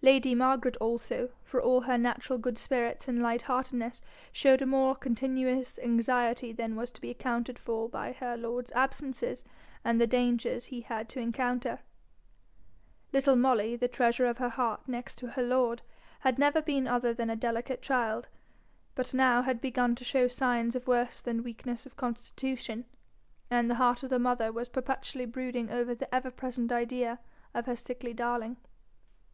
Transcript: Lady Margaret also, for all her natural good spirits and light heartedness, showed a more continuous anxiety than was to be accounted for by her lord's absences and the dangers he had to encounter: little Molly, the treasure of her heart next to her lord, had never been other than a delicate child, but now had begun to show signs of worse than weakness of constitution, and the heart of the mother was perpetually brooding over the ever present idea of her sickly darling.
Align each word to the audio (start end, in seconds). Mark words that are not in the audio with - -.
Lady 0.00 0.34
Margaret 0.34 0.78
also, 0.78 1.28
for 1.44 1.60
all 1.60 1.82
her 1.82 1.98
natural 1.98 2.38
good 2.38 2.56
spirits 2.56 3.08
and 3.08 3.20
light 3.20 3.42
heartedness, 3.42 4.00
showed 4.32 4.62
a 4.62 4.64
more 4.66 4.94
continuous 4.94 5.78
anxiety 5.80 6.50
than 6.50 6.76
was 6.76 6.90
to 6.92 6.98
be 6.98 7.10
accounted 7.10 7.58
for 7.58 7.86
by 7.86 8.12
her 8.12 8.38
lord's 8.38 8.72
absences 8.72 9.44
and 9.84 10.00
the 10.00 10.06
dangers 10.06 10.64
he 10.64 10.80
had 10.80 11.10
to 11.10 11.20
encounter: 11.20 11.80
little 13.12 13.36
Molly, 13.36 13.76
the 13.76 13.86
treasure 13.86 14.24
of 14.24 14.38
her 14.38 14.48
heart 14.48 14.88
next 14.88 15.16
to 15.18 15.32
her 15.32 15.42
lord, 15.42 15.82
had 16.20 16.38
never 16.38 16.62
been 16.62 16.86
other 16.88 17.12
than 17.12 17.28
a 17.28 17.36
delicate 17.36 17.82
child, 17.82 18.28
but 18.94 19.12
now 19.12 19.42
had 19.42 19.60
begun 19.60 19.94
to 19.96 20.04
show 20.04 20.26
signs 20.26 20.74
of 20.74 20.86
worse 20.88 21.20
than 21.20 21.42
weakness 21.44 21.84
of 21.84 21.96
constitution, 21.98 22.86
and 23.50 23.68
the 23.68 23.74
heart 23.74 24.02
of 24.02 24.08
the 24.08 24.18
mother 24.18 24.50
was 24.50 24.70
perpetually 24.70 25.26
brooding 25.26 25.70
over 25.70 25.94
the 25.94 26.14
ever 26.14 26.30
present 26.30 26.72
idea 26.72 27.18
of 27.52 27.66
her 27.66 27.76
sickly 27.76 28.14
darling. 28.14 28.56